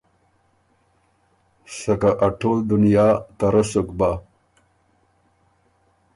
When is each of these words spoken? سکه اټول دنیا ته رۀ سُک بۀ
سکه 1.77 2.11
اټول 2.27 2.57
دنیا 2.71 3.07
ته 3.37 3.47
رۀ 3.53 3.63
سُک 3.71 3.87
بۀ 3.97 4.11